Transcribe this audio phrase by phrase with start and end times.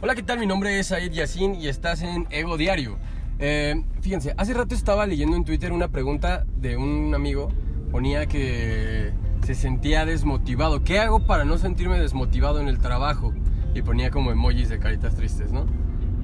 [0.00, 0.38] Hola, ¿qué tal?
[0.38, 2.98] Mi nombre es Said Yassin y estás en Ego Diario.
[3.40, 7.48] Eh, fíjense, hace rato estaba leyendo en Twitter una pregunta de un amigo.
[7.90, 9.10] Ponía que
[9.44, 10.84] se sentía desmotivado.
[10.84, 13.34] ¿Qué hago para no sentirme desmotivado en el trabajo?
[13.74, 15.66] Y ponía como emojis de caritas tristes, ¿no?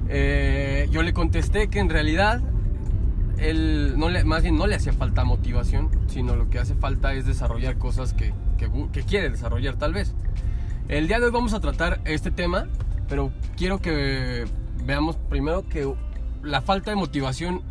[0.07, 2.41] Eh, yo le contesté que en realidad
[3.39, 7.13] él, no le, más bien no le hacía falta motivación, sino lo que hace falta
[7.13, 10.15] es desarrollar cosas que, que, que quiere desarrollar tal vez.
[10.87, 12.69] El día de hoy vamos a tratar este tema
[13.07, 14.45] pero quiero que
[14.85, 15.91] veamos primero que
[16.43, 17.61] la falta de motivación,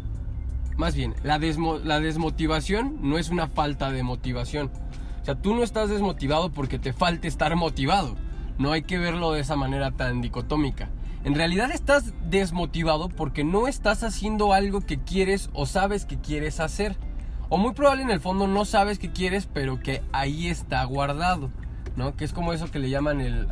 [0.76, 4.70] más bien, la, desmotivación no es una falta de motivación.
[5.22, 8.16] O sea, tú no estás desmotivado porque te falte estar motivado.
[8.58, 10.90] No hay que verlo de esa manera tan dicotómica.
[11.24, 16.60] En realidad estás desmotivado porque no estás haciendo algo que quieres o sabes que quieres
[16.60, 16.96] hacer.
[17.48, 21.50] O muy probable en el fondo no sabes que quieres, pero que ahí está guardado.
[21.96, 22.16] ¿No?
[22.16, 23.46] Que es como eso que le llaman el,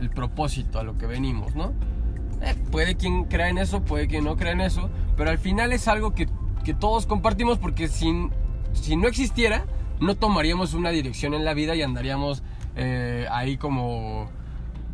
[0.00, 1.72] el, propósito a lo que venimos, ¿no?
[2.42, 5.72] Eh, puede quien crea en eso, puede quien no crea en eso, pero al final
[5.72, 6.28] es algo que,
[6.64, 8.30] que todos compartimos porque sin,
[8.72, 9.66] si no existiera,
[10.00, 12.42] no tomaríamos una dirección en la vida y andaríamos
[12.76, 14.30] eh, ahí como,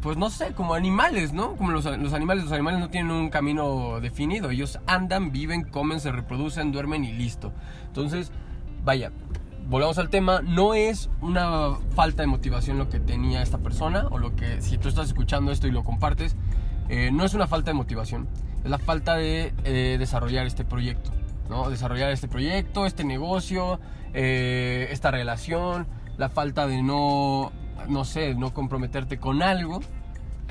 [0.02, 1.56] pues no sé, como animales, ¿no?
[1.56, 6.00] Como los, los, animales, los animales no tienen un camino definido, ellos andan, viven, comen,
[6.00, 7.52] se reproducen, duermen y listo.
[7.86, 8.32] Entonces,
[8.84, 9.12] vaya,
[9.68, 14.18] volvamos al tema, no es una falta de motivación lo que tenía esta persona, o
[14.18, 16.36] lo que, si tú estás escuchando esto y lo compartes,
[16.88, 18.28] eh, no es una falta de motivación,
[18.64, 21.10] es la falta de eh, desarrollar este proyecto,
[21.48, 21.68] ¿no?
[21.68, 23.80] Desarrollar este proyecto, este negocio,
[24.14, 27.50] eh, esta relación, la falta de no,
[27.88, 29.80] no sé, no comprometerte con algo,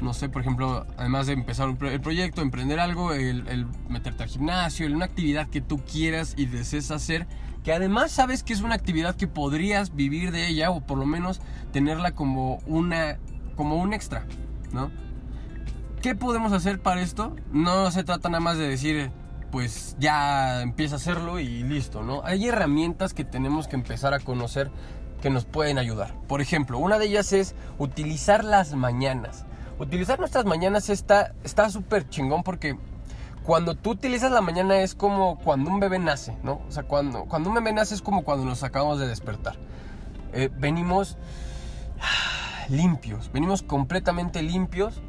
[0.01, 4.87] no sé, por ejemplo, además de empezar el proyecto, emprender algo, el, meterte al gimnasio,
[4.87, 7.27] una actividad que tú quieras y desees hacer,
[7.63, 11.05] que además sabes que es una actividad que podrías vivir de ella o por lo
[11.05, 13.17] menos tenerla como una
[13.55, 14.25] como un extra,
[14.73, 14.91] ¿no?
[16.01, 17.35] ¿Qué podemos hacer para esto?
[17.51, 19.11] No se trata nada más de decir,
[19.49, 22.21] pues ya empieza a hacerlo y listo, ¿no?
[22.25, 24.69] Hay herramientas que tenemos que empezar a conocer
[25.21, 26.13] que nos pueden ayudar.
[26.27, 29.45] Por ejemplo, una de ellas es utilizar las mañanas.
[29.79, 32.77] Utilizar nuestras mañanas está súper chingón porque
[33.45, 36.61] cuando tú utilizas la mañana es como cuando un bebé nace, ¿no?
[36.67, 39.55] O sea, cuando, cuando un bebé nace es como cuando nos acabamos de despertar.
[40.33, 41.17] Eh, venimos
[42.69, 44.99] limpios, venimos completamente limpios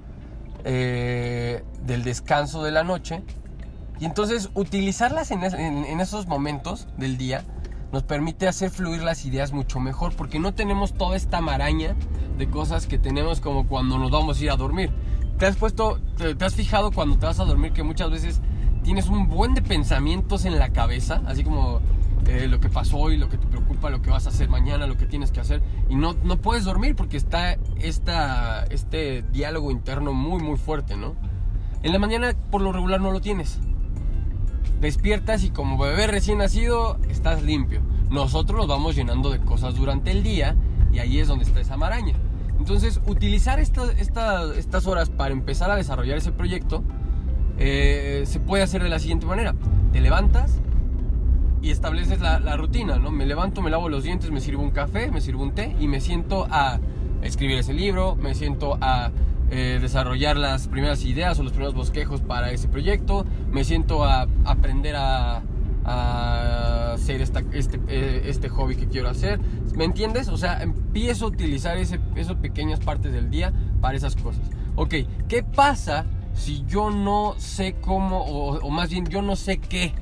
[0.64, 3.22] eh, del descanso de la noche.
[3.98, 7.42] Y entonces utilizarlas en, en, esos momentos del día
[7.92, 11.96] nos permite hacer fluir las ideas mucho mejor porque no tenemos toda esta maraña
[12.36, 14.90] de cosas que tenemos como cuando nos vamos a ir a dormir.
[15.38, 18.40] ¿Te has puesto, te, has fijado cuando te vas a dormir que muchas veces
[18.82, 21.80] tienes un buen de pensamientos en la cabeza, así como
[22.26, 24.86] eh, lo que pasó hoy, lo que te preocupa, lo que vas a hacer mañana,
[24.86, 29.70] lo que tienes que hacer, y no, no puedes dormir porque está esta, este diálogo
[29.70, 31.14] interno muy, muy fuerte, ¿no?
[31.82, 33.60] En la mañana por lo regular no lo tienes.
[34.80, 37.80] Despiertas y como bebé recién nacido estás limpio.
[38.10, 40.56] Nosotros nos vamos llenando de cosas durante el día
[40.92, 42.14] y ahí es donde está esa maraña.
[42.58, 46.82] Entonces, utilizar estas horas para empezar a desarrollar ese proyecto
[47.58, 49.54] eh, se puede hacer de la siguiente manera.
[49.92, 50.58] Te levantas
[51.62, 53.10] y estableces la, rutina, ¿no?
[53.10, 55.88] Me levanto, me lavo los dientes, me sirvo un café, me sirvo un té y
[55.88, 56.78] me siento a
[57.22, 59.10] escribir ese libro, me siento a
[59.50, 64.26] eh, desarrollar las primeras ideas o los primeros bosquejos para ese proyecto, me siento a
[64.44, 65.42] aprender a
[65.86, 69.40] hacer esta, este, eh, este hobby que quiero hacer.
[69.74, 70.28] ¿Me entiendes?
[70.28, 74.42] O sea, empiezo a utilizar ese, esas pequeñas partes del día para esas cosas.
[74.74, 74.94] Ok,
[75.28, 76.04] ¿qué pasa
[76.34, 79.94] si yo no sé cómo, o, más bien yo no sé qué?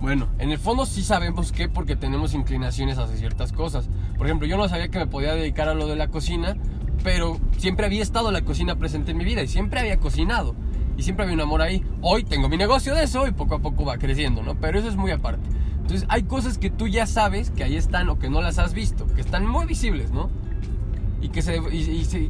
[0.00, 3.88] Bueno, en el fondo sí sabemos qué porque tenemos inclinaciones hacia ciertas cosas.
[4.16, 6.56] Por ejemplo, yo no sabía que me podía dedicar a lo de la cocina,
[7.02, 10.54] pero siempre había estado la cocina presente en mi vida y siempre había cocinado
[10.96, 11.84] y siempre había un amor ahí.
[12.02, 14.54] Hoy tengo mi negocio de eso y poco a poco va creciendo, ¿no?
[14.54, 15.48] Pero eso es muy aparte.
[15.80, 18.72] Entonces hay cosas que tú ya sabes que ahí están o que no las has
[18.72, 20.30] visto, que están muy visibles, ¿no?
[21.20, 21.60] Y que se,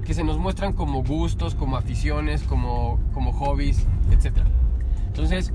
[0.04, 4.38] que se nos muestran como gustos, como aficiones, como, como hobbies, etc.
[5.06, 5.52] Entonces,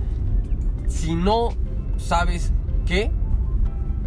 [0.88, 1.50] si no
[1.98, 2.54] sabes
[2.86, 3.12] qué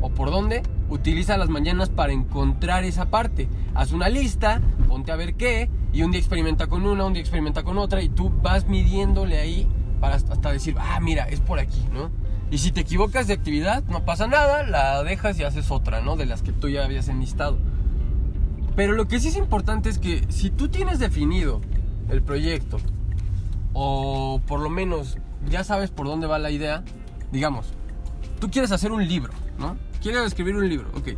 [0.00, 3.48] o por dónde, utiliza las mañanas para encontrar esa parte.
[3.74, 7.20] Haz una lista, ponte a ver qué, y un día experimenta con una, un día
[7.20, 9.68] experimenta con otra, y tú vas midiéndole ahí
[10.00, 12.10] para hasta decir, ah, mira, es por aquí, ¿no?
[12.50, 16.16] Y si te equivocas de actividad, no pasa nada, la dejas y haces otra, ¿no?
[16.16, 17.58] De las que tú ya habías enlistado.
[18.76, 21.60] Pero lo que sí es importante es que si tú tienes definido
[22.08, 22.78] el proyecto,
[23.72, 25.18] o por lo menos
[25.48, 26.84] ya sabes por dónde va la idea,
[27.30, 27.72] digamos,
[28.38, 29.76] tú quieres hacer un libro, ¿no?
[30.02, 31.08] Quieres escribir un libro, ok.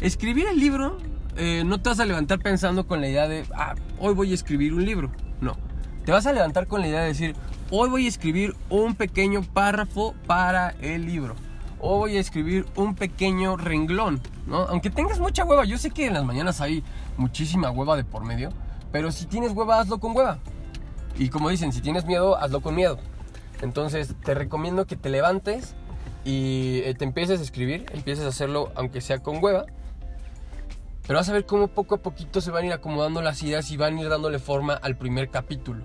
[0.00, 0.96] Escribir el libro,
[1.42, 4.34] eh, no te vas a levantar pensando con la idea de, ah, hoy voy a
[4.34, 5.10] escribir un libro.
[5.40, 5.56] No.
[6.04, 7.34] te vas a levantar con la idea de decir,
[7.70, 11.34] hoy voy a escribir un pequeño párrafo para el libro.
[11.78, 14.58] O voy a escribir un pequeño renglón, ¿no?
[14.64, 16.84] Aunque tengas mucha hueva, yo sé que en las mañanas hay
[17.16, 18.50] muchísima hueva de por medio,
[18.92, 20.40] pero si tienes hueva, hazlo con hueva.
[21.18, 22.98] Y como dicen, si tienes miedo, hazlo con miedo.
[23.62, 25.74] Entonces, te recomiendo que te levantes
[26.22, 29.64] y eh, te empieces a escribir, empieces a hacerlo aunque sea con hueva.
[31.10, 33.72] Pero vas a ver cómo poco a poquito se van a ir acomodando las ideas
[33.72, 35.84] y van a ir dándole forma al primer capítulo,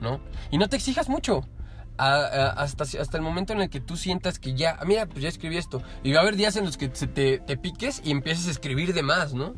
[0.00, 0.20] ¿no?
[0.52, 1.48] Y no te exijas mucho.
[1.96, 5.28] hasta, hasta el momento en el que tú sientas que ya, ah, mira, pues ya
[5.28, 5.82] escribí esto.
[6.04, 8.94] Y va a haber días en los que te, te piques y empieces a escribir
[8.94, 9.54] de más, ¿no?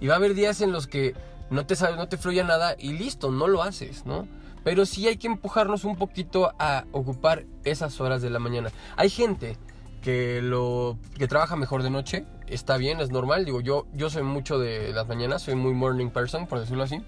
[0.00, 1.16] Y va a haber días en los que
[1.50, 4.28] no te, no te fluya nada y listo, no lo haces, ¿no?
[4.62, 8.70] Pero sí hay que empujarnos un poquito a ocupar esas horas de la mañana.
[8.94, 9.56] Hay gente
[10.04, 13.46] que lo que trabaja mejor de noche, está bien, es normal.
[13.46, 17.02] Digo, yo, yo soy mucho de las mañanas, soy muy morning person, por decirlo así.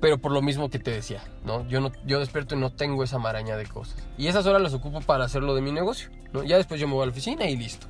[0.00, 1.66] Pero por lo mismo que te decía, ¿no?
[1.68, 4.04] Yo, no, yo despierto y no tengo esa maraña de cosas.
[4.16, 6.42] Y esas horas las ocupo para hacerlo de mi negocio, ¿no?
[6.42, 7.86] Ya después yo me voy a la oficina y listo.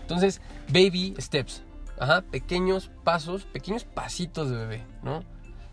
[0.00, 1.64] Entonces, baby steps.
[1.98, 5.22] Ajá, pequeños pasos, pequeños pasitos de bebé, ¿no?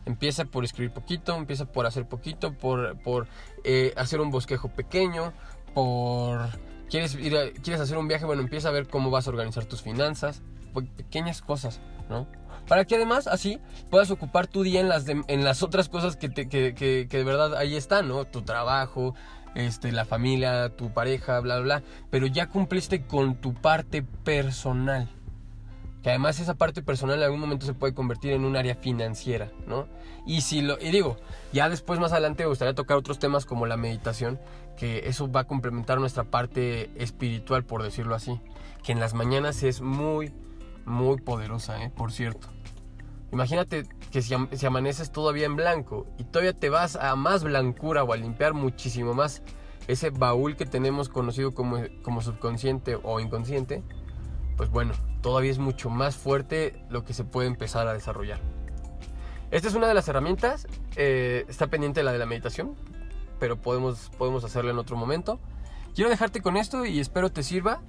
[0.05, 3.27] Empieza por escribir poquito, empieza por hacer poquito, por, por
[3.63, 5.31] eh, hacer un bosquejo pequeño,
[5.73, 6.49] por...
[6.93, 8.23] ¿quieres, ir ¿Quieres hacer un viaje?
[8.25, 10.43] Bueno, empieza a ver cómo vas a organizar tus finanzas,
[10.95, 12.27] pequeñas cosas, ¿no?
[12.67, 13.59] Para que además así
[13.89, 17.75] puedas ocupar tu día en las, en las otras cosas que, te, de verdad ahí
[17.75, 18.25] están, ¿no?
[18.25, 19.15] Tu trabajo,
[19.55, 21.83] este, la familia, tu pareja, bla, bla, bla.
[22.11, 25.09] Pero ya cumpliste con tu parte personal
[26.03, 29.51] que además esa parte personal en algún momento se puede convertir en un área financiera,
[29.65, 29.87] ¿no?
[30.25, 31.15] Y si lo y digo,
[31.53, 34.39] ya después más adelante me gustaría tocar otros temas como la meditación,
[34.77, 38.41] que eso va a complementar nuestra parte espiritual, por decirlo así,
[38.83, 40.33] que en las mañanas es muy
[40.85, 41.91] muy poderosa, ¿eh?
[41.95, 42.49] por cierto.
[43.31, 48.03] Imagínate que si, si amaneces todavía en blanco y todavía te vas a más blancura
[48.03, 49.41] o a limpiar muchísimo más
[49.87, 53.83] ese baúl que tenemos conocido como, como subconsciente o inconsciente,
[54.57, 58.39] pues bueno, todavía es mucho más fuerte lo que se puede empezar a desarrollar.
[59.51, 62.75] Esta es una de las herramientas, eh, está pendiente la de la meditación,
[63.39, 65.39] pero podemos, podemos hacerla en otro momento.
[65.93, 67.81] Quiero dejarte con esto y espero te sirva.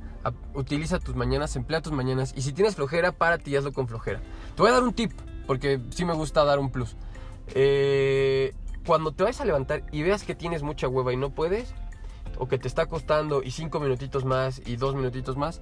[0.55, 4.20] Utiliza tus mañanas, emplea tus mañanas y si tienes flojera, párate y hazlo con flojera.
[4.56, 5.12] Te voy a dar un tip,
[5.46, 6.96] porque sí me gusta dar un plus.
[7.55, 8.55] Eh,
[8.87, 11.75] cuando te vayas a levantar y veas que tienes mucha hueva y no puedes,
[12.38, 15.60] o que te está costando y cinco minutitos más y dos minutitos más,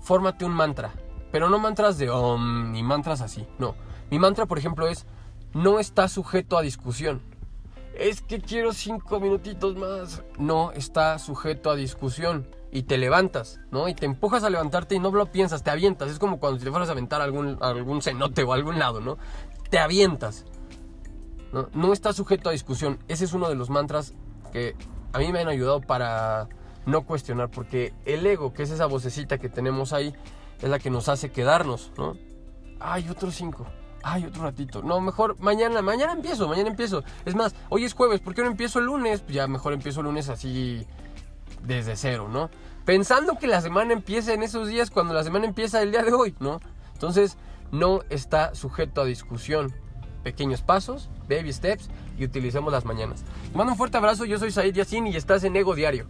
[0.00, 0.92] fórmate un mantra.
[1.30, 3.46] Pero no mantras de om ni mantras así.
[3.58, 3.74] No.
[4.10, 5.06] Mi mantra, por ejemplo, es
[5.52, 7.20] no está sujeto a discusión.
[7.94, 10.22] Es que quiero cinco minutitos más.
[10.38, 12.48] No está sujeto a discusión.
[12.70, 13.88] Y te levantas, ¿no?
[13.88, 16.10] Y te empujas a levantarte y no lo piensas, te avientas.
[16.10, 19.16] Es como cuando te fueras a aventar algún, algún cenote o algún lado, ¿no?
[19.70, 20.44] Te avientas.
[21.52, 21.68] ¿no?
[21.72, 22.98] no está sujeto a discusión.
[23.08, 24.12] Ese es uno de los mantras
[24.52, 24.76] que
[25.12, 26.48] a mí me han ayudado para
[26.88, 30.14] no cuestionar, porque el ego, que es esa vocecita que tenemos ahí,
[30.60, 32.16] es la que nos hace quedarnos, ¿no?
[32.80, 33.66] Ay, otros cinco.
[34.02, 34.82] Ay, otro ratito.
[34.82, 37.04] No, mejor mañana, mañana empiezo, mañana empiezo.
[37.24, 39.20] Es más, hoy es jueves, ¿por qué no empiezo el lunes?
[39.20, 40.86] Pues ya mejor empiezo el lunes así
[41.62, 42.50] desde cero, ¿no?
[42.84, 46.12] Pensando que la semana empieza en esos días cuando la semana empieza el día de
[46.12, 46.60] hoy, ¿no?
[46.94, 47.36] Entonces,
[47.70, 49.74] no está sujeto a discusión.
[50.22, 53.24] Pequeños pasos, baby steps y utilicemos las mañanas.
[53.50, 56.06] Te mando un fuerte abrazo, yo soy Said Yassin y estás en Ego Diario.